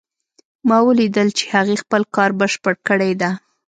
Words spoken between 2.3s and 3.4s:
بشپړ کړی ده